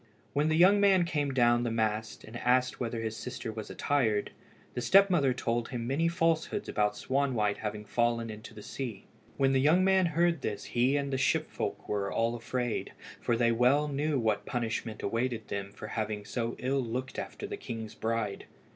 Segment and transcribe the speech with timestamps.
[0.33, 4.31] When the young man came down the mast, and asked whether his sister was attired,
[4.73, 9.05] the step mother told him many falsehoods about Swanwhite having fallen into the sea.
[9.37, 13.37] When the young man heard this he and all the ship folk were afraid, for
[13.37, 17.93] they well knew what punishment awaited them for having so ill looked after the king's
[17.93, 18.45] bride.